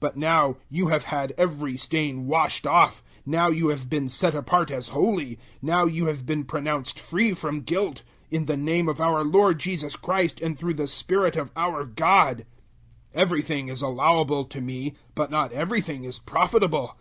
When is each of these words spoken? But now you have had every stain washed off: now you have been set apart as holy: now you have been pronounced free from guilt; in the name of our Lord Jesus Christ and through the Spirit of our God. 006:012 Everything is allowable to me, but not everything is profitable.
But 0.00 0.16
now 0.16 0.56
you 0.70 0.88
have 0.88 1.02
had 1.04 1.34
every 1.36 1.76
stain 1.76 2.26
washed 2.26 2.66
off: 2.66 3.02
now 3.26 3.48
you 3.48 3.68
have 3.68 3.90
been 3.90 4.08
set 4.08 4.34
apart 4.34 4.70
as 4.70 4.88
holy: 4.88 5.38
now 5.60 5.84
you 5.84 6.06
have 6.06 6.24
been 6.24 6.44
pronounced 6.44 6.98
free 6.98 7.34
from 7.34 7.60
guilt; 7.60 8.00
in 8.30 8.46
the 8.46 8.56
name 8.56 8.88
of 8.88 9.02
our 9.02 9.22
Lord 9.22 9.58
Jesus 9.60 9.94
Christ 9.94 10.40
and 10.40 10.58
through 10.58 10.72
the 10.80 10.86
Spirit 10.86 11.36
of 11.36 11.50
our 11.54 11.84
God. 11.84 12.46
006:012 13.14 13.20
Everything 13.20 13.68
is 13.68 13.82
allowable 13.82 14.46
to 14.46 14.62
me, 14.62 14.94
but 15.14 15.30
not 15.30 15.52
everything 15.52 16.04
is 16.04 16.20
profitable. 16.20 16.96